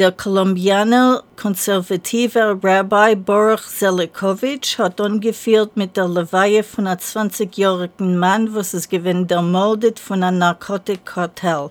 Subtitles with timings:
[0.00, 8.52] Der Kolumbianer konservative Rabbi Boruch Zelikovic hat angeführt mit der Leweihe von einem 20-jährigen Mann,
[8.56, 11.70] was es gewinnt ermordet von einem Narkotikkartell.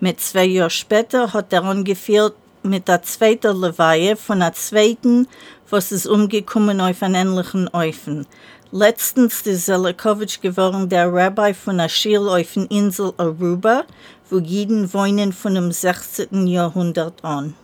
[0.00, 5.28] Mit zwei Jahren später hat er angeführt mit der zweiten Leweihe von einer zweiten,
[5.68, 8.26] was es umgekommen auf einen ähnlichen Eufen.
[8.70, 13.84] Letztens ist Zelikovic geworden der Rabbi von Schule auf der Insel Aruba,
[14.28, 16.46] wo Jiden wohnen von dem 16.
[16.46, 17.54] Jahrhundert an.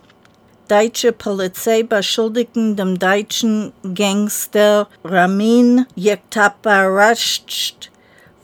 [0.67, 7.91] Deutsche Polizei beschuldigten dem deutschen Gangster Ramin Yektaparasht,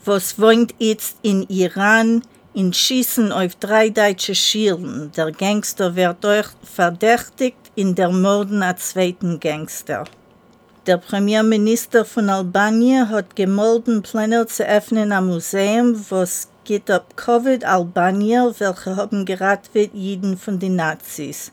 [0.05, 2.21] was wohnt jetzt in Iran,
[2.53, 5.11] in Schießen auf drei deutsche Schielen.
[5.17, 10.03] Der Gangster wird euch verdächtigt in der Morden als zweiten Gangster.
[10.87, 17.63] Der Premierminister von Albanien hat gemolden, Pläne zu öffnen am Museum, was geht ab Covid
[17.63, 21.51] Albanier, welche haben gerade wird Jiden von den Nazis.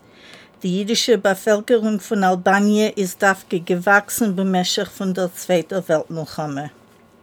[0.63, 6.71] Die jüdische Bevölkerung von Albanien ist dafür gewachsen bemäßig von der Zweiten Weltmilchome.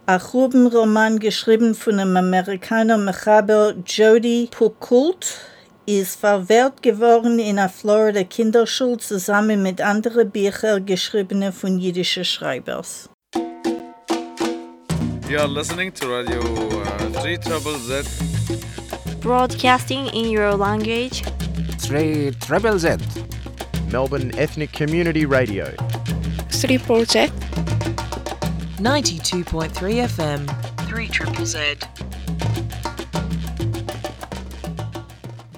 [0.05, 5.41] Ein Roman geschrieben von dem Amerikaner Mechaber Jody Pukult
[5.87, 13.09] ist verwehrt geworden in einer Florida Kinderschule zusammen mit anderen Büchern geschriebene von jüdischen Schreibers.
[15.29, 18.05] You are listening to Radio uh, 3 Trouble Z.
[19.21, 21.23] Broadcasting in your language.
[21.87, 23.01] 3 Treble Z.
[23.89, 25.65] Melbourne Ethnic Community Radio.
[26.49, 27.33] 3 Project.
[28.79, 30.45] 92.3 FM.
[30.89, 31.87] 3 Triple Z.